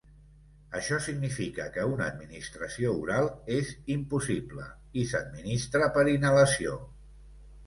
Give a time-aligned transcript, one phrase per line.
[0.77, 4.67] Això significa que una administració oral és impossible,
[5.03, 6.75] i s'administra per inhalació.